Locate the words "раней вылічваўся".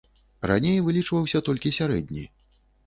0.51-1.43